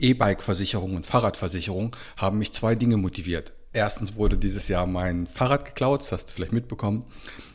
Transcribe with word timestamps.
E-Bike-Versicherung 0.00 0.96
und 0.96 1.06
Fahrradversicherung 1.06 1.94
haben 2.16 2.38
mich 2.38 2.52
zwei 2.52 2.74
Dinge 2.74 2.96
motiviert. 2.96 3.52
Erstens 3.72 4.16
wurde 4.16 4.36
dieses 4.36 4.68
Jahr 4.68 4.86
mein 4.86 5.26
Fahrrad 5.26 5.64
geklaut, 5.64 6.00
das 6.00 6.12
hast 6.12 6.26
du 6.26 6.34
vielleicht 6.34 6.52
mitbekommen. 6.52 7.04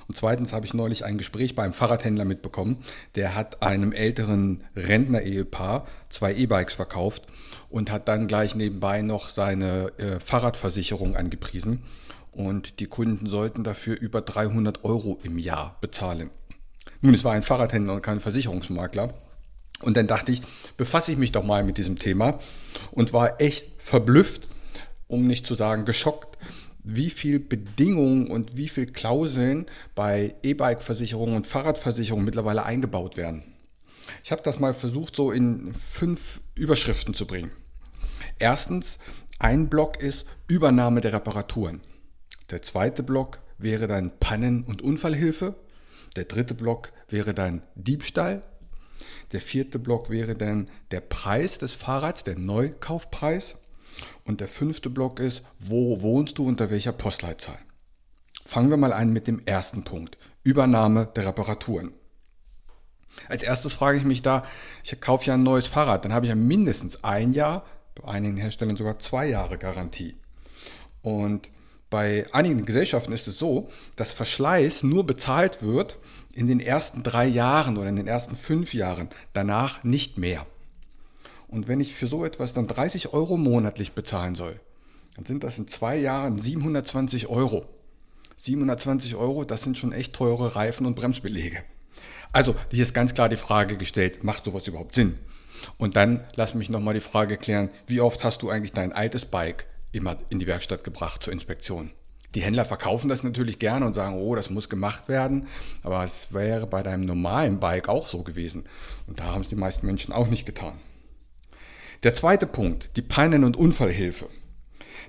Und 0.07 0.17
zweitens 0.17 0.53
habe 0.53 0.65
ich 0.65 0.73
neulich 0.73 1.03
ein 1.03 1.17
Gespräch 1.17 1.53
beim 1.53 1.73
Fahrradhändler 1.73 2.25
mitbekommen. 2.25 2.77
Der 3.15 3.35
hat 3.35 3.61
einem 3.61 3.91
älteren 3.91 4.63
Rentner-Ehepaar 4.75 5.85
zwei 6.09 6.33
E-Bikes 6.33 6.73
verkauft 6.73 7.27
und 7.69 7.91
hat 7.91 8.07
dann 8.07 8.27
gleich 8.27 8.55
nebenbei 8.55 9.01
noch 9.01 9.27
seine 9.27 9.91
äh, 9.97 10.19
Fahrradversicherung 10.19 11.15
angepriesen. 11.17 11.83
Und 12.31 12.79
die 12.79 12.85
Kunden 12.85 13.27
sollten 13.27 13.63
dafür 13.63 13.99
über 13.99 14.21
300 14.21 14.85
Euro 14.85 15.19
im 15.23 15.37
Jahr 15.37 15.77
bezahlen. 15.81 16.29
Nun, 17.01 17.13
es 17.13 17.23
war 17.23 17.33
ein 17.33 17.43
Fahrradhändler 17.43 17.95
und 17.95 18.01
kein 18.01 18.19
Versicherungsmakler. 18.19 19.13
Und 19.81 19.97
dann 19.97 20.07
dachte 20.07 20.31
ich, 20.31 20.41
befasse 20.75 21.11
ich 21.11 21.17
mich 21.17 21.31
doch 21.31 21.43
mal 21.43 21.63
mit 21.63 21.77
diesem 21.77 21.99
Thema 21.99 22.39
und 22.91 23.13
war 23.13 23.39
echt 23.41 23.81
verblüfft, 23.81 24.47
um 25.07 25.27
nicht 25.27 25.45
zu 25.45 25.55
sagen 25.55 25.85
geschockt, 25.85 26.37
wie 26.83 27.09
viel 27.09 27.39
Bedingungen 27.39 28.27
und 28.27 28.55
wie 28.55 28.69
viel 28.69 28.85
Klauseln 28.87 29.65
bei 29.93 30.35
E-Bike-Versicherungen 30.41 31.35
und 31.35 31.45
Fahrradversicherungen 31.45 32.25
mittlerweile 32.25 32.63
eingebaut 32.63 33.17
werden. 33.17 33.43
Ich 34.23 34.31
habe 34.31 34.41
das 34.41 34.59
mal 34.59 34.73
versucht, 34.73 35.15
so 35.15 35.31
in 35.31 35.73
fünf 35.73 36.39
Überschriften 36.55 37.13
zu 37.13 37.27
bringen. 37.27 37.51
Erstens, 38.39 38.99
ein 39.39 39.69
Block 39.69 40.01
ist 40.01 40.25
Übernahme 40.47 41.01
der 41.01 41.13
Reparaturen. 41.13 41.81
Der 42.49 42.61
zweite 42.61 43.03
Block 43.03 43.39
wäre 43.57 43.87
dann 43.87 44.17
Pannen- 44.19 44.63
und 44.63 44.81
Unfallhilfe. 44.81 45.55
Der 46.15 46.25
dritte 46.25 46.53
Block 46.53 46.91
wäre 47.09 47.33
dann 47.33 47.63
Diebstahl 47.75 48.43
der 49.31 49.41
vierte 49.41 49.79
Block 49.79 50.09
wäre 50.09 50.35
dann 50.35 50.69
der 50.91 51.01
Preis 51.01 51.57
des 51.57 51.73
Fahrrads, 51.73 52.23
der 52.23 52.37
Neukaufpreis. 52.37 53.57
Und 54.25 54.41
der 54.41 54.47
fünfte 54.47 54.89
Block 54.89 55.19
ist, 55.19 55.43
wo 55.59 56.01
wohnst 56.01 56.37
du 56.37 56.47
unter 56.47 56.69
welcher 56.69 56.91
Postleitzahl? 56.91 57.57
Fangen 58.45 58.69
wir 58.69 58.77
mal 58.77 58.93
an 58.93 59.11
mit 59.11 59.27
dem 59.27 59.41
ersten 59.45 59.83
Punkt, 59.83 60.17
Übernahme 60.43 61.07
der 61.15 61.25
Reparaturen. 61.25 61.93
Als 63.27 63.43
erstes 63.43 63.73
frage 63.73 63.97
ich 63.97 64.03
mich 64.03 64.21
da, 64.21 64.43
ich 64.83 65.01
kaufe 65.01 65.25
ja 65.25 65.33
ein 65.33 65.43
neues 65.43 65.67
Fahrrad, 65.67 66.05
dann 66.05 66.13
habe 66.13 66.25
ich 66.25 66.29
ja 66.29 66.35
mindestens 66.35 67.03
ein 67.03 67.33
Jahr, 67.33 67.65
bei 67.95 68.07
einigen 68.07 68.37
Herstellern 68.37 68.77
sogar 68.77 68.99
zwei 68.99 69.27
Jahre 69.27 69.57
Garantie. 69.57 70.17
Und 71.01 71.49
bei 71.89 72.25
einigen 72.33 72.65
Gesellschaften 72.65 73.13
ist 73.13 73.27
es 73.27 73.39
so, 73.39 73.69
dass 73.95 74.11
Verschleiß 74.11 74.83
nur 74.83 75.05
bezahlt 75.05 75.63
wird 75.63 75.97
in 76.33 76.47
den 76.47 76.59
ersten 76.59 77.01
drei 77.01 77.25
Jahren 77.25 77.77
oder 77.77 77.89
in 77.89 77.95
den 77.95 78.07
ersten 78.07 78.35
fünf 78.35 78.73
Jahren, 78.73 79.09
danach 79.33 79.83
nicht 79.83 80.17
mehr. 80.17 80.45
Und 81.47 81.67
wenn 81.67 81.79
ich 81.79 81.95
für 81.95 82.07
so 82.07 82.25
etwas 82.25 82.53
dann 82.53 82.67
30 82.67 83.13
Euro 83.13 83.37
monatlich 83.37 83.93
bezahlen 83.93 84.35
soll, 84.35 84.59
dann 85.15 85.25
sind 85.25 85.43
das 85.43 85.57
in 85.57 85.67
zwei 85.67 85.97
Jahren 85.97 86.37
720 86.37 87.27
Euro. 87.27 87.65
720 88.35 89.15
Euro, 89.15 89.45
das 89.45 89.63
sind 89.63 89.77
schon 89.77 89.93
echt 89.93 90.13
teure 90.13 90.55
Reifen 90.55 90.85
und 90.85 90.95
Bremsbelege. 90.95 91.63
Also, 92.33 92.55
hier 92.71 92.83
ist 92.83 92.93
ganz 92.93 93.13
klar 93.13 93.29
die 93.29 93.37
Frage 93.37 93.77
gestellt, 93.77 94.23
macht 94.23 94.45
sowas 94.45 94.67
überhaupt 94.67 94.93
Sinn? 94.93 95.17
Und 95.77 95.95
dann 95.95 96.23
lass 96.35 96.53
mich 96.53 96.69
nochmal 96.69 96.93
die 96.93 97.01
Frage 97.01 97.37
klären, 97.37 97.69
wie 97.87 98.01
oft 98.01 98.23
hast 98.23 98.43
du 98.43 98.49
eigentlich 98.49 98.73
dein 98.73 98.93
altes 98.93 99.25
Bike 99.25 99.65
immer 99.97 100.17
in 100.29 100.39
die 100.39 100.47
Werkstatt 100.47 100.83
gebracht 100.83 101.23
zur 101.23 101.33
Inspektion. 101.33 101.91
Die 102.35 102.41
Händler 102.41 102.65
verkaufen 102.65 103.09
das 103.09 103.23
natürlich 103.23 103.57
gerne 103.57 103.85
und 103.85 103.93
sagen, 103.93 104.15
oh, 104.15 104.35
das 104.35 104.49
muss 104.49 104.69
gemacht 104.69 105.07
werden, 105.07 105.47
aber 105.81 106.03
es 106.03 106.33
wäre 106.33 106.67
bei 106.67 106.83
deinem 106.83 107.01
normalen 107.01 107.59
Bike 107.59 107.89
auch 107.89 108.07
so 108.07 108.21
gewesen. 108.23 108.65
Und 109.07 109.19
da 109.19 109.25
haben 109.25 109.41
es 109.41 109.49
die 109.49 109.55
meisten 109.55 109.85
Menschen 109.85 110.13
auch 110.13 110.27
nicht 110.27 110.45
getan. 110.45 110.77
Der 112.03 112.13
zweite 112.13 112.45
Punkt, 112.45 112.95
die 112.95 113.01
Pannen- 113.01 113.43
und 113.43 113.57
Unfallhilfe. 113.57 114.27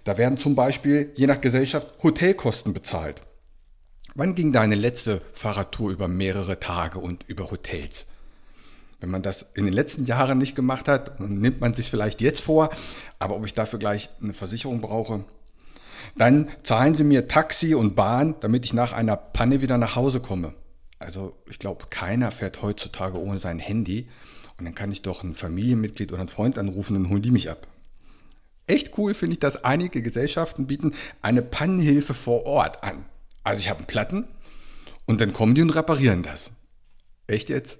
Da 0.04 0.16
werden 0.16 0.38
zum 0.38 0.54
Beispiel 0.54 1.12
je 1.16 1.26
nach 1.26 1.40
Gesellschaft 1.40 1.86
Hotelkosten 2.02 2.72
bezahlt. 2.72 3.20
Wann 4.14 4.34
ging 4.34 4.52
deine 4.52 4.74
letzte 4.74 5.20
Fahrradtour 5.34 5.90
über 5.90 6.08
mehrere 6.08 6.60
Tage 6.60 6.98
und 6.98 7.24
über 7.28 7.50
Hotels? 7.50 8.06
Wenn 9.00 9.10
man 9.10 9.22
das 9.22 9.50
in 9.54 9.64
den 9.64 9.74
letzten 9.74 10.04
Jahren 10.04 10.38
nicht 10.38 10.56
gemacht 10.56 10.88
hat, 10.88 11.20
nimmt 11.20 11.60
man 11.60 11.72
sich 11.72 11.88
vielleicht 11.90 12.20
jetzt 12.20 12.40
vor, 12.40 12.70
aber 13.18 13.36
ob 13.36 13.46
ich 13.46 13.54
dafür 13.54 13.78
gleich 13.78 14.10
eine 14.20 14.34
Versicherung 14.34 14.80
brauche, 14.80 15.24
dann 16.16 16.48
zahlen 16.62 16.94
Sie 16.94 17.04
mir 17.04 17.28
Taxi 17.28 17.74
und 17.74 17.94
Bahn, 17.94 18.34
damit 18.40 18.64
ich 18.64 18.72
nach 18.72 18.92
einer 18.92 19.16
Panne 19.16 19.60
wieder 19.60 19.78
nach 19.78 19.94
Hause 19.94 20.20
komme. 20.20 20.54
Also 20.98 21.36
ich 21.48 21.60
glaube, 21.60 21.86
keiner 21.90 22.32
fährt 22.32 22.62
heutzutage 22.62 23.20
ohne 23.20 23.38
sein 23.38 23.60
Handy 23.60 24.08
und 24.58 24.64
dann 24.64 24.74
kann 24.74 24.90
ich 24.90 25.02
doch 25.02 25.22
ein 25.22 25.34
Familienmitglied 25.34 26.10
oder 26.10 26.20
einen 26.20 26.28
Freund 26.28 26.58
anrufen, 26.58 26.94
dann 26.94 27.08
holen 27.08 27.22
die 27.22 27.30
mich 27.30 27.50
ab. 27.50 27.68
Echt 28.66 28.98
cool 28.98 29.14
finde 29.14 29.34
ich, 29.34 29.40
dass 29.40 29.64
einige 29.64 30.02
Gesellschaften 30.02 30.66
bieten 30.66 30.94
eine 31.22 31.42
Pannenhilfe 31.42 32.14
vor 32.14 32.44
Ort 32.44 32.82
an. 32.82 33.04
Also 33.44 33.60
ich 33.60 33.70
habe 33.70 33.78
einen 33.78 33.86
Platten 33.86 34.26
und 35.06 35.20
dann 35.20 35.32
kommen 35.32 35.54
die 35.54 35.62
und 35.62 35.70
reparieren 35.70 36.22
das. 36.22 36.50
Echt 37.28 37.48
jetzt? 37.48 37.78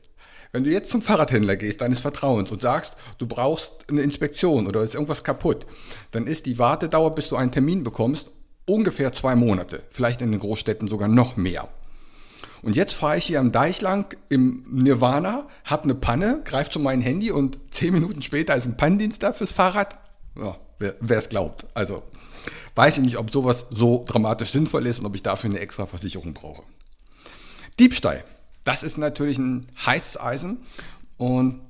Wenn 0.53 0.65
du 0.65 0.71
jetzt 0.71 0.91
zum 0.91 1.03
Fahrradhändler 1.03 1.57
gehst, 1.57 1.81
deines 1.81 2.01
Vertrauens, 2.01 2.51
und 2.51 2.63
sagst, 2.63 2.97
du 3.19 3.27
brauchst 3.27 3.85
eine 3.91 4.01
Inspektion 4.01 4.67
oder 4.67 4.83
ist 4.83 4.95
irgendwas 4.95 5.25
kaputt, 5.25 5.67
dann 6.11 6.27
ist 6.27 6.47
die 6.47 6.59
Wartedauer, 6.59 7.15
bis 7.15 7.29
du 7.29 7.37
einen 7.37 7.53
Termin 7.53 7.85
bekommst, 7.85 8.31
ungefähr 8.65 9.13
zwei 9.13 9.35
Monate. 9.35 9.83
Vielleicht 9.91 10.21
in 10.21 10.31
den 10.31 10.41
Großstädten 10.41 10.89
sogar 10.89 11.09
noch 11.09 11.37
mehr. 11.37 11.69
Und 12.63 12.77
jetzt 12.77 12.93
fahre 12.93 13.19
ich 13.19 13.27
hier 13.27 13.41
am 13.41 13.53
Deich 13.53 13.81
lang 13.81 14.17
im 14.29 14.65
Nirvana, 14.69 15.47
habe 15.65 15.85
eine 15.85 15.95
Panne, 15.95 16.43
greife 16.45 16.71
zu 16.71 16.81
meinem 16.81 17.03
Handy 17.03 17.31
und 17.31 17.59
zehn 17.71 17.93
Minuten 17.93 18.23
später 18.23 18.57
ist 18.57 18.67
ein 18.67 18.77
Pannendienst 18.77 19.23
da 19.23 19.33
fürs 19.33 19.53
Fahrrad. 19.53 19.97
Ja, 20.37 20.57
wer 20.79 21.19
es 21.19 21.29
glaubt. 21.29 21.67
Also 21.75 22.03
weiß 22.75 22.97
ich 22.97 23.03
nicht, 23.05 23.19
ob 23.19 23.31
sowas 23.31 23.67
so 23.71 24.05
dramatisch 24.07 24.51
sinnvoll 24.51 24.87
ist 24.87 25.01
und 25.01 25.07
ob 25.07 25.15
ich 25.15 25.23
dafür 25.23 25.51
eine 25.51 25.61
extra 25.61 25.87
Versicherung 25.87 26.35
brauche. 26.35 26.63
Diebstahl. 27.79 28.25
Das 28.69 28.83
ist 28.83 28.99
natürlich 28.99 29.39
ein 29.39 29.67
heißes 29.87 30.21
Eisen 30.21 30.59
und 31.17 31.63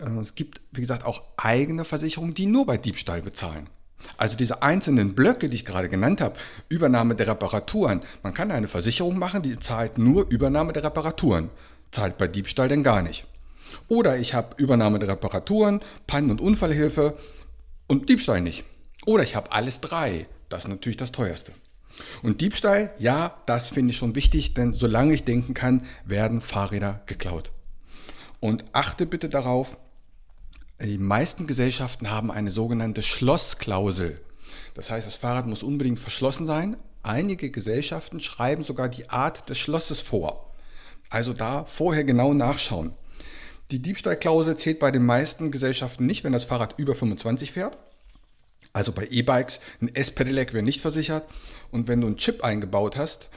äh, 0.00 0.08
es 0.22 0.36
gibt, 0.36 0.60
wie 0.70 0.80
gesagt, 0.80 1.04
auch 1.04 1.20
eigene 1.36 1.84
Versicherungen, 1.84 2.32
die 2.32 2.46
nur 2.46 2.64
bei 2.64 2.76
Diebstahl 2.76 3.22
bezahlen. 3.22 3.68
Also 4.18 4.36
diese 4.36 4.62
einzelnen 4.62 5.16
Blöcke, 5.16 5.48
die 5.48 5.56
ich 5.56 5.64
gerade 5.64 5.88
genannt 5.88 6.20
habe, 6.20 6.38
Übernahme 6.68 7.16
der 7.16 7.26
Reparaturen. 7.26 8.02
Man 8.22 8.34
kann 8.34 8.52
eine 8.52 8.68
Versicherung 8.68 9.18
machen, 9.18 9.42
die 9.42 9.58
zahlt 9.58 9.98
nur 9.98 10.30
Übernahme 10.30 10.72
der 10.72 10.84
Reparaturen, 10.84 11.50
zahlt 11.90 12.18
bei 12.18 12.28
Diebstahl 12.28 12.68
denn 12.68 12.84
gar 12.84 13.02
nicht. 13.02 13.26
Oder 13.88 14.16
ich 14.16 14.32
habe 14.32 14.54
Übernahme 14.62 15.00
der 15.00 15.08
Reparaturen, 15.08 15.80
Pannen- 16.06 16.30
und 16.30 16.40
Unfallhilfe 16.40 17.18
und 17.88 18.08
Diebstahl 18.08 18.42
nicht. 18.42 18.62
Oder 19.06 19.24
ich 19.24 19.34
habe 19.34 19.50
alles 19.50 19.80
drei. 19.80 20.28
Das 20.50 20.66
ist 20.66 20.70
natürlich 20.70 20.98
das 20.98 21.10
teuerste. 21.10 21.50
Und 22.22 22.40
Diebstahl, 22.40 22.92
ja, 22.98 23.36
das 23.46 23.70
finde 23.70 23.92
ich 23.92 23.96
schon 23.96 24.14
wichtig, 24.14 24.54
denn 24.54 24.74
solange 24.74 25.14
ich 25.14 25.24
denken 25.24 25.54
kann, 25.54 25.86
werden 26.04 26.40
Fahrräder 26.40 27.02
geklaut. 27.06 27.50
Und 28.40 28.64
achte 28.72 29.06
bitte 29.06 29.28
darauf, 29.28 29.76
die 30.80 30.98
meisten 30.98 31.46
Gesellschaften 31.46 32.10
haben 32.10 32.30
eine 32.30 32.50
sogenannte 32.50 33.02
Schlossklausel. 33.02 34.20
Das 34.74 34.90
heißt, 34.90 35.06
das 35.06 35.16
Fahrrad 35.16 35.46
muss 35.46 35.64
unbedingt 35.64 35.98
verschlossen 35.98 36.46
sein. 36.46 36.76
Einige 37.02 37.50
Gesellschaften 37.50 38.20
schreiben 38.20 38.62
sogar 38.62 38.88
die 38.88 39.10
Art 39.10 39.48
des 39.48 39.58
Schlosses 39.58 40.00
vor. 40.00 40.52
Also 41.10 41.32
da 41.32 41.64
vorher 41.64 42.04
genau 42.04 42.32
nachschauen. 42.32 42.92
Die 43.70 43.80
Diebstahlklausel 43.80 44.56
zählt 44.56 44.78
bei 44.78 44.90
den 44.90 45.04
meisten 45.04 45.50
Gesellschaften 45.50 46.06
nicht, 46.06 46.24
wenn 46.24 46.32
das 46.32 46.44
Fahrrad 46.44 46.78
über 46.78 46.94
25 46.94 47.52
fährt. 47.52 47.76
Also 48.72 48.92
bei 48.92 49.06
E-Bikes, 49.10 49.60
ein 49.80 49.94
S-Pedelec 49.94 50.52
wäre 50.52 50.62
nicht 50.62 50.80
versichert 50.80 51.26
und 51.70 51.88
wenn 51.88 52.00
du 52.00 52.06
einen 52.06 52.16
Chip 52.16 52.44
eingebaut 52.44 52.96
hast, 52.96 53.28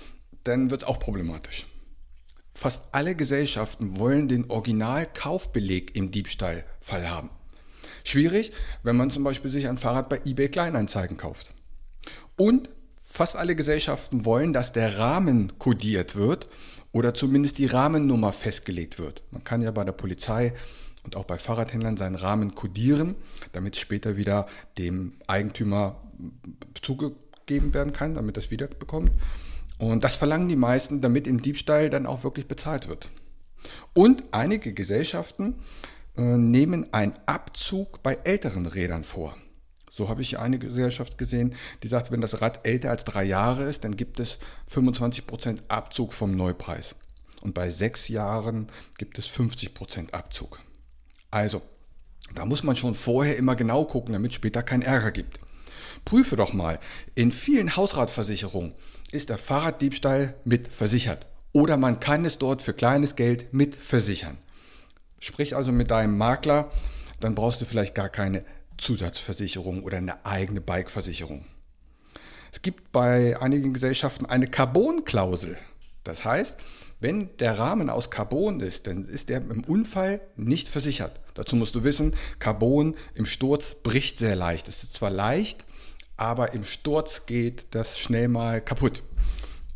dann 0.43 0.71
wird 0.71 0.83
es 0.83 0.87
auch 0.87 0.99
problematisch. 0.99 1.65
Fast 2.53 2.85
alle 2.91 3.15
Gesellschaften 3.15 3.97
wollen 3.97 4.27
den 4.27 4.49
Originalkaufbeleg 4.49 5.95
im 5.95 6.11
Diebstahlfall 6.11 7.09
haben. 7.09 7.29
Schwierig, 8.03 8.51
wenn 8.83 8.97
man 8.97 9.11
zum 9.11 9.23
Beispiel 9.23 9.49
sich 9.49 9.67
ein 9.67 9.77
Fahrrad 9.77 10.09
bei 10.09 10.19
eBay 10.25 10.49
Kleinanzeigen 10.49 11.17
kauft. 11.17 11.53
Und 12.35 12.69
fast 13.03 13.35
alle 13.35 13.55
Gesellschaften 13.55 14.25
wollen, 14.25 14.53
dass 14.53 14.71
der 14.73 14.97
Rahmen 14.97 15.57
kodiert 15.59 16.15
wird 16.15 16.47
oder 16.91 17.13
zumindest 17.13 17.57
die 17.57 17.67
Rahmennummer 17.67 18.33
festgelegt 18.33 18.99
wird. 18.99 19.23
Man 19.31 19.43
kann 19.43 19.61
ja 19.61 19.71
bei 19.71 19.83
der 19.83 19.91
Polizei 19.91 20.53
und 21.03 21.15
auch 21.15 21.25
bei 21.25 21.37
Fahrradhändlern 21.37 21.97
seinen 21.97 22.15
Rahmen 22.15 22.55
kodieren, 22.55 23.15
damit 23.53 23.75
es 23.75 23.81
später 23.81 24.17
wieder 24.17 24.47
dem 24.77 25.13
Eigentümer 25.27 26.01
zugegeben 26.81 27.73
werden 27.73 27.93
kann, 27.93 28.15
damit 28.15 28.37
das 28.37 28.51
wiederbekommt. 28.51 29.11
Und 29.77 30.03
das 30.03 30.15
verlangen 30.15 30.47
die 30.47 30.55
meisten, 30.55 31.01
damit 31.01 31.27
im 31.27 31.41
Diebstahl 31.41 31.89
dann 31.89 32.05
auch 32.05 32.23
wirklich 32.23 32.47
bezahlt 32.47 32.87
wird. 32.87 33.09
Und 33.93 34.23
einige 34.31 34.73
Gesellschaften 34.73 35.55
äh, 36.15 36.21
nehmen 36.21 36.93
einen 36.93 37.13
Abzug 37.25 38.03
bei 38.03 38.19
älteren 38.23 38.67
Rädern 38.67 39.03
vor. 39.03 39.35
So 39.89 40.07
habe 40.07 40.21
ich 40.21 40.39
eine 40.39 40.57
Gesellschaft 40.57 41.17
gesehen, 41.17 41.55
die 41.83 41.87
sagt, 41.87 42.11
wenn 42.11 42.21
das 42.21 42.41
Rad 42.41 42.65
älter 42.65 42.91
als 42.91 43.03
drei 43.03 43.23
Jahre 43.23 43.63
ist, 43.63 43.83
dann 43.83 43.97
gibt 43.97 44.19
es 44.19 44.39
25% 44.71 45.59
Abzug 45.67 46.13
vom 46.13 46.35
Neupreis. 46.35 46.95
Und 47.41 47.53
bei 47.53 47.71
sechs 47.71 48.07
Jahren 48.07 48.67
gibt 48.97 49.19
es 49.19 49.27
50% 49.27 50.11
Abzug. 50.11 50.59
Also, 51.31 51.61
da 52.35 52.45
muss 52.45 52.63
man 52.63 52.75
schon 52.75 52.93
vorher 52.93 53.37
immer 53.37 53.55
genau 53.55 53.85
gucken, 53.85 54.13
damit 54.13 54.31
es 54.31 54.35
später 54.35 54.63
keinen 54.63 54.83
Ärger 54.83 55.11
gibt. 55.11 55.39
Prüfe 56.05 56.35
doch 56.35 56.53
mal, 56.53 56.79
in 57.15 57.31
vielen 57.31 57.75
Hausratversicherungen 57.75 58.73
ist 59.11 59.29
der 59.29 59.37
Fahrraddiebstahl 59.37 60.35
mit 60.43 60.67
versichert. 60.67 61.25
Oder 61.53 61.77
man 61.77 61.99
kann 61.99 62.25
es 62.25 62.37
dort 62.37 62.61
für 62.61 62.73
kleines 62.73 63.15
Geld 63.15 63.53
mit 63.53 63.75
versichern. 63.75 64.37
Sprich 65.19 65.55
also 65.55 65.71
mit 65.71 65.91
deinem 65.91 66.17
Makler, 66.17 66.71
dann 67.19 67.35
brauchst 67.35 67.61
du 67.61 67.65
vielleicht 67.65 67.93
gar 67.93 68.09
keine 68.09 68.43
Zusatzversicherung 68.77 69.83
oder 69.83 69.97
eine 69.97 70.25
eigene 70.25 70.61
Bikeversicherung. 70.61 71.45
Es 72.51 72.61
gibt 72.61 72.91
bei 72.91 73.39
einigen 73.39 73.73
Gesellschaften 73.73 74.25
eine 74.25 74.47
Carbon-Klausel. 74.47 75.57
Das 76.03 76.25
heißt, 76.25 76.57
wenn 77.01 77.35
der 77.37 77.57
Rahmen 77.57 77.89
aus 77.89 78.11
Carbon 78.11 78.59
ist, 78.59 78.85
dann 78.85 79.03
ist 79.05 79.29
der 79.29 79.41
im 79.41 79.63
Unfall 79.63 80.21
nicht 80.35 80.69
versichert. 80.69 81.19
Dazu 81.33 81.55
musst 81.55 81.73
du 81.73 81.83
wissen, 81.83 82.15
Carbon 82.37 82.95
im 83.15 83.25
Sturz 83.25 83.75
bricht 83.75 84.19
sehr 84.19 84.35
leicht. 84.35 84.67
Es 84.67 84.83
ist 84.83 84.93
zwar 84.93 85.09
leicht, 85.09 85.65
aber 86.15 86.53
im 86.53 86.63
Sturz 86.63 87.25
geht 87.25 87.65
das 87.71 87.97
schnell 87.97 88.27
mal 88.27 88.61
kaputt. 88.61 89.01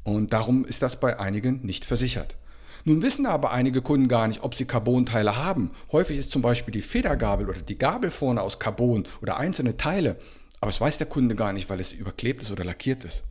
Und 0.03 0.33
darum 0.33 0.65
ist 0.65 0.83
das 0.83 0.99
bei 0.99 1.19
einigen 1.19 1.61
nicht 1.65 1.83
versichert. 1.83 2.35
Nun 2.83 3.01
wissen 3.01 3.25
aber 3.25 3.51
einige 3.51 3.81
Kunden 3.81 4.07
gar 4.07 4.27
nicht, 4.27 4.43
ob 4.43 4.53
sie 4.53 4.65
Carbonteile 4.65 5.35
haben. 5.35 5.71
Häufig 5.91 6.19
ist 6.19 6.29
zum 6.29 6.43
Beispiel 6.43 6.71
die 6.71 6.83
Federgabel 6.83 7.49
oder 7.49 7.61
die 7.61 7.79
Gabel 7.79 8.11
vorne 8.11 8.41
aus 8.41 8.59
Carbon 8.59 9.07
oder 9.23 9.37
einzelne 9.37 9.77
Teile. 9.77 10.17
Aber 10.61 10.69
es 10.69 10.79
weiß 10.79 10.99
der 10.99 11.07
Kunde 11.07 11.33
gar 11.33 11.53
nicht, 11.53 11.71
weil 11.71 11.79
es 11.79 11.91
überklebt 11.91 12.43
ist 12.43 12.51
oder 12.51 12.63
lackiert 12.63 13.03
ist. 13.03 13.23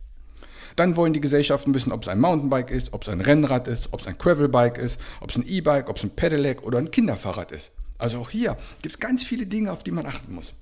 Dann 0.77 0.97
wollen 0.97 1.13
die 1.13 1.21
Gesellschaften 1.21 1.75
wissen, 1.75 1.93
ob 1.93 2.03
es 2.03 2.09
ein 2.09 2.21
Mountainbike 2.21 2.71
ist, 2.71 2.93
ob 2.93 3.03
es 3.03 3.09
ein 3.09 3.21
Rennrad 3.21 3.69
ist, 3.69 3.93
ob 3.93 4.01
es 4.01 4.07
ein 4.07 4.19
Gravelbike 4.19 4.79
ist, 4.79 5.01
ob 5.21 5.31
es 5.31 5.37
ein 5.37 5.47
E-Bike, 5.47 5.89
ob 5.89 5.99
es 5.99 6.05
ein 6.05 6.11
Pedelec 6.11 6.63
oder 6.63 6.79
ein 6.79 6.91
Kinderfahrrad 6.91 7.53
ist. 7.53 7.73
Also 7.99 8.19
auch 8.19 8.31
hier 8.31 8.57
gibt 8.83 8.95
es 8.95 9.01
ganz 9.01 9.23
viele 9.23 9.47
Dinge, 9.47 9.73
auf 9.73 9.85
die 9.85 9.93
man 9.93 10.07
achten 10.07 10.35
muss. 10.35 10.55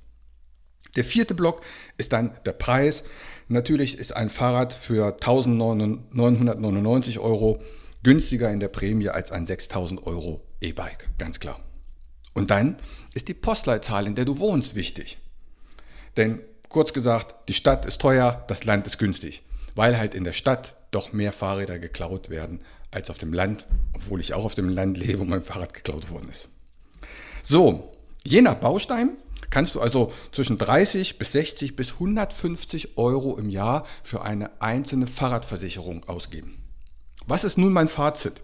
Der 0.96 1.04
vierte 1.04 1.34
Block 1.34 1.62
ist 1.96 2.12
dann 2.12 2.32
der 2.44 2.52
Preis. 2.52 3.04
Natürlich 3.48 3.98
ist 3.98 4.14
ein 4.14 4.28
Fahrrad 4.28 4.74
für 4.74 5.14
1999 5.14 7.18
Euro 7.18 7.62
günstiger 8.02 8.50
in 8.50 8.60
der 8.60 8.68
Prämie 8.68 9.08
als 9.08 9.32
ein 9.32 9.46
6000 9.46 10.06
Euro 10.06 10.42
E-Bike, 10.60 11.08
ganz 11.18 11.40
klar. 11.40 11.60
Und 12.34 12.50
dann 12.50 12.76
ist 13.14 13.28
die 13.28 13.34
Postleitzahl, 13.34 14.06
in 14.06 14.14
der 14.14 14.24
du 14.24 14.38
wohnst, 14.38 14.74
wichtig. 14.74 15.18
Denn 16.16 16.40
kurz 16.68 16.92
gesagt, 16.92 17.48
die 17.48 17.54
Stadt 17.54 17.86
ist 17.86 18.00
teuer, 18.00 18.44
das 18.48 18.64
Land 18.64 18.86
ist 18.86 18.98
günstig, 18.98 19.42
weil 19.74 19.98
halt 19.98 20.14
in 20.14 20.24
der 20.24 20.32
Stadt 20.32 20.74
doch 20.90 21.12
mehr 21.12 21.32
Fahrräder 21.32 21.78
geklaut 21.78 22.30
werden 22.30 22.60
als 22.90 23.10
auf 23.10 23.18
dem 23.18 23.32
Land, 23.32 23.66
obwohl 23.94 24.20
ich 24.20 24.34
auch 24.34 24.44
auf 24.44 24.54
dem 24.54 24.68
Land 24.68 24.98
lebe 24.98 25.22
und 25.22 25.30
mein 25.30 25.42
Fahrrad 25.42 25.74
geklaut 25.74 26.10
worden 26.10 26.28
ist. 26.28 26.50
So, 27.42 27.92
je 28.24 28.42
nach 28.42 28.54
Baustein 28.54 29.16
kannst 29.50 29.74
du 29.74 29.80
also 29.80 30.12
zwischen 30.32 30.58
30 30.58 31.18
bis 31.18 31.32
60 31.32 31.76
bis 31.76 31.94
150 31.94 32.96
Euro 32.98 33.36
im 33.38 33.48
Jahr 33.48 33.86
für 34.02 34.22
eine 34.22 34.60
einzelne 34.60 35.06
Fahrradversicherung 35.06 36.08
ausgeben. 36.08 36.58
Was 37.26 37.44
ist 37.44 37.58
nun 37.58 37.72
mein 37.72 37.88
Fazit? 37.88 38.42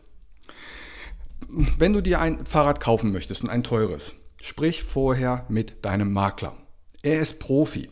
Wenn 1.79 1.93
du 1.93 2.03
dir 2.03 2.21
ein 2.21 2.45
Fahrrad 2.47 2.81
kaufen 2.81 3.13
möchtest 3.13 3.43
und 3.43 3.51
ein 3.51 3.65
teures, 3.65 4.13
sprich 4.41 4.83
vorher 4.83 5.45
mit 5.49 5.85
deinem 5.85 6.13
Makler. 6.13 6.55
Er 7.03 7.21
ist 7.21 7.39
Profi. 7.39 7.89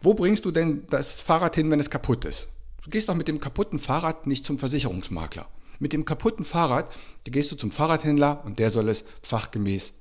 Wo 0.00 0.14
bringst 0.14 0.44
du 0.44 0.50
denn 0.50 0.84
das 0.88 1.20
Fahrrad 1.20 1.54
hin, 1.54 1.70
wenn 1.70 1.80
es 1.80 1.90
kaputt 1.90 2.24
ist? 2.24 2.48
Du 2.82 2.90
gehst 2.90 3.08
doch 3.08 3.14
mit 3.14 3.28
dem 3.28 3.40
kaputten 3.40 3.78
Fahrrad 3.78 4.26
nicht 4.26 4.46
zum 4.46 4.58
Versicherungsmakler. 4.58 5.46
Mit 5.78 5.92
dem 5.92 6.04
kaputten 6.04 6.44
Fahrrad 6.44 6.90
gehst 7.24 7.52
du 7.52 7.56
zum 7.56 7.70
Fahrradhändler 7.70 8.42
und 8.44 8.58
der 8.58 8.70
soll 8.70 8.88
es 8.88 9.04
fachgemäß 9.22 9.92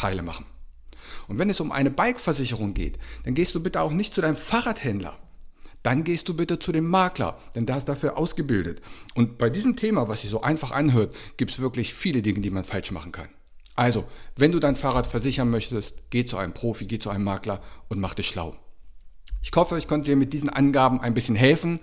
heile 0.00 0.22
machen. 0.22 0.46
Und 1.28 1.38
wenn 1.38 1.50
es 1.50 1.60
um 1.60 1.70
eine 1.70 1.90
Bikeversicherung 1.90 2.74
geht, 2.74 2.98
dann 3.24 3.34
gehst 3.34 3.54
du 3.54 3.62
bitte 3.62 3.80
auch 3.80 3.92
nicht 3.92 4.14
zu 4.14 4.20
deinem 4.20 4.36
Fahrradhändler 4.36 5.16
dann 5.86 6.02
gehst 6.02 6.28
du 6.28 6.34
bitte 6.34 6.58
zu 6.58 6.72
dem 6.72 6.90
Makler, 6.90 7.38
denn 7.54 7.64
der 7.64 7.76
ist 7.76 7.84
dafür 7.84 8.18
ausgebildet. 8.18 8.80
Und 9.14 9.38
bei 9.38 9.48
diesem 9.50 9.76
Thema, 9.76 10.08
was 10.08 10.22
sich 10.22 10.30
so 10.30 10.40
einfach 10.40 10.72
anhört, 10.72 11.14
gibt 11.36 11.52
es 11.52 11.60
wirklich 11.60 11.94
viele 11.94 12.22
Dinge, 12.22 12.40
die 12.40 12.50
man 12.50 12.64
falsch 12.64 12.90
machen 12.90 13.12
kann. 13.12 13.28
Also, 13.76 14.02
wenn 14.34 14.50
du 14.50 14.58
dein 14.58 14.74
Fahrrad 14.74 15.06
versichern 15.06 15.48
möchtest, 15.48 15.94
geh 16.10 16.26
zu 16.26 16.38
einem 16.38 16.54
Profi, 16.54 16.86
geh 16.86 16.98
zu 16.98 17.08
einem 17.08 17.22
Makler 17.22 17.62
und 17.88 18.00
mach 18.00 18.14
dich 18.14 18.26
schlau. 18.26 18.56
Ich 19.46 19.52
hoffe, 19.54 19.78
ich 19.78 19.86
konnte 19.86 20.10
dir 20.10 20.16
mit 20.16 20.32
diesen 20.32 20.48
Angaben 20.48 21.00
ein 21.00 21.14
bisschen 21.14 21.36
helfen. 21.36 21.78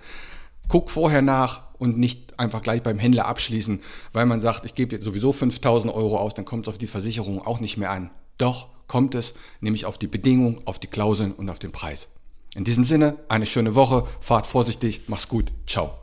Guck 0.67 0.91
vorher 0.91 1.21
nach 1.21 1.73
und 1.77 1.97
nicht 1.97 2.37
einfach 2.37 2.61
gleich 2.61 2.83
beim 2.83 2.99
Händler 2.99 3.25
abschließen, 3.25 3.79
weil 4.11 4.25
man 4.25 4.41
sagt, 4.41 4.65
ich 4.65 4.75
gebe 4.75 4.97
dir 4.97 5.03
sowieso 5.03 5.31
5000 5.31 5.93
Euro 5.93 6.17
aus, 6.17 6.33
dann 6.33 6.43
kommt 6.43 6.67
es 6.67 6.73
auf 6.73 6.77
die 6.77 6.87
Versicherung 6.87 7.39
auch 7.39 7.61
nicht 7.61 7.77
mehr 7.77 7.89
an. 7.89 8.11
Doch 8.37 8.67
kommt 8.87 9.15
es 9.15 9.33
nämlich 9.61 9.85
auf 9.85 9.97
die 9.97 10.07
Bedingungen, 10.07 10.59
auf 10.65 10.77
die 10.77 10.87
Klauseln 10.87 11.31
und 11.31 11.49
auf 11.49 11.57
den 11.57 11.71
Preis. 11.71 12.09
In 12.53 12.65
diesem 12.65 12.83
Sinne, 12.83 13.15
eine 13.29 13.45
schöne 13.45 13.75
Woche, 13.75 14.05
fahrt 14.19 14.45
vorsichtig, 14.45 15.03
mach's 15.07 15.29
gut, 15.29 15.53
ciao. 15.65 15.95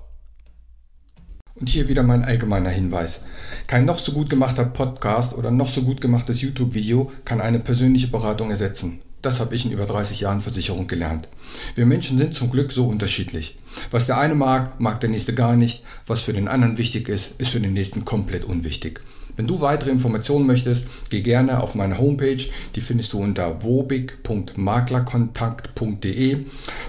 Und 1.56 1.68
hier 1.68 1.88
wieder 1.88 2.02
mein 2.02 2.24
allgemeiner 2.24 2.70
Hinweis. 2.70 3.24
Kein 3.66 3.84
noch 3.84 3.98
so 3.98 4.12
gut 4.12 4.30
gemachter 4.30 4.64
Podcast 4.64 5.34
oder 5.34 5.50
noch 5.50 5.68
so 5.68 5.82
gut 5.82 6.00
gemachtes 6.00 6.40
YouTube-Video 6.40 7.12
kann 7.26 7.42
eine 7.42 7.58
persönliche 7.58 8.08
Beratung 8.08 8.50
ersetzen. 8.50 9.02
Das 9.22 9.38
habe 9.38 9.54
ich 9.54 9.66
in 9.66 9.72
über 9.72 9.84
30 9.84 10.20
Jahren 10.20 10.40
Versicherung 10.40 10.86
gelernt. 10.86 11.28
Wir 11.74 11.84
Menschen 11.84 12.16
sind 12.16 12.34
zum 12.34 12.50
Glück 12.50 12.72
so 12.72 12.86
unterschiedlich. 12.86 13.58
Was 13.90 14.06
der 14.06 14.18
eine 14.18 14.34
mag, 14.34 14.80
mag 14.80 15.00
der 15.00 15.10
nächste 15.10 15.34
gar 15.34 15.56
nicht. 15.56 15.84
Was 16.06 16.20
für 16.20 16.32
den 16.32 16.48
anderen 16.48 16.78
wichtig 16.78 17.08
ist, 17.08 17.32
ist 17.38 17.50
für 17.50 17.60
den 17.60 17.74
nächsten 17.74 18.04
komplett 18.04 18.44
unwichtig. 18.44 19.02
Wenn 19.36 19.46
du 19.46 19.60
weitere 19.60 19.90
Informationen 19.90 20.46
möchtest, 20.46 20.86
geh 21.08 21.20
gerne 21.22 21.62
auf 21.62 21.74
meine 21.74 21.98
Homepage. 21.98 22.44
Die 22.74 22.80
findest 22.80 23.12
du 23.12 23.22
unter 23.22 23.62
wobig.maklerkontakt.de. 23.62 26.44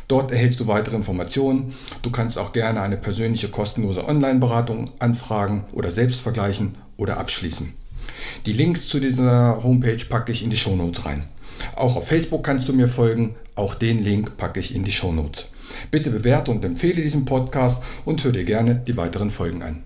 Dort 0.08 0.32
erhältst 0.32 0.60
du 0.60 0.68
weitere 0.68 0.96
Informationen. 0.96 1.74
Du 2.02 2.12
kannst 2.12 2.38
auch 2.38 2.54
gerne 2.54 2.82
eine 2.82 2.98
persönliche 2.98 3.50
kostenlose 3.50 4.08
Online-Beratung 4.08 4.90
anfragen 5.00 5.66
oder 5.74 5.92
selbst 5.92 6.22
vergleichen 6.22 6.76
oder 6.98 7.20
abschließen. 7.20 7.81
Die 8.46 8.54
Links 8.54 8.88
zu 8.88 9.00
dieser 9.00 9.64
Homepage 9.64 10.04
packe 10.10 10.32
ich 10.32 10.44
in 10.44 10.50
die 10.50 10.58
Shownotes 10.58 11.06
rein. 11.06 11.26
Auch 11.76 11.96
auf 11.96 12.08
Facebook 12.08 12.44
kannst 12.44 12.68
du 12.70 12.74
mir 12.74 12.88
folgen. 12.88 13.36
Auch 13.56 13.76
den 13.76 14.04
Link 14.04 14.38
packe 14.38 14.60
ich 14.60 14.74
in 14.74 14.84
die 14.84 14.92
Shownotes. 14.92 15.48
Bitte 15.90 16.10
bewerte 16.10 16.52
und 16.52 16.66
empfehle 16.66 17.02
diesen 17.02 17.26
Podcast 17.26 17.82
und 18.06 18.24
hör 18.24 18.32
dir 18.32 18.46
gerne 18.46 18.76
die 18.76 18.98
weiteren 18.98 19.30
Folgen 19.30 19.62
an. 19.62 19.84